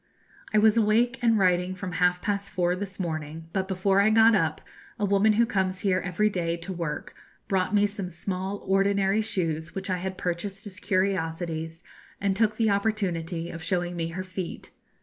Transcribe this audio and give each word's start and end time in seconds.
I 0.51 0.57
was 0.57 0.77
awake 0.77 1.19
and 1.21 1.37
writing 1.37 1.75
from 1.75 1.91
half 1.91 2.23
past 2.23 2.49
four 2.49 2.75
this 2.75 2.99
morning, 2.99 3.49
but 3.53 3.67
before 3.67 4.01
I 4.01 4.09
got 4.09 4.33
up, 4.33 4.59
a 4.97 5.05
woman 5.05 5.33
who 5.33 5.45
comes 5.45 5.81
here 5.81 5.99
every 5.99 6.27
day 6.27 6.57
to 6.57 6.73
work 6.73 7.13
brought 7.47 7.75
me 7.75 7.85
some 7.85 8.09
small 8.09 8.63
ordinary 8.65 9.21
shoes 9.21 9.75
which 9.75 9.91
I 9.91 9.97
had 9.99 10.17
purchased 10.17 10.65
as 10.65 10.79
curiosities, 10.79 11.83
and 12.19 12.35
took 12.35 12.55
the 12.57 12.71
opportunity 12.71 13.51
of 13.51 13.61
showing 13.61 13.95
me 13.95 14.07
her 14.07 14.23
feet. 14.23 14.71